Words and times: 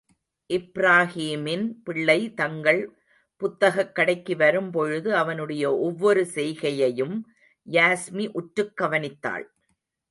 இப்ராஹீமின் 0.53 1.73
பிள்ளை 1.83 2.33
தங்கள், 2.33 2.97
புத்தகக் 3.37 3.95
கடைக்கு 3.95 4.35
வரும்பொழுது 4.35 5.15
அவனுடைய 5.15 5.77
ஒவ்வொரு 5.77 6.25
செய்கையையும், 6.25 7.23
யாஸ்மி, 7.71 8.29
உற்றுக் 8.31 8.81
கவனித்தாள். 8.81 9.43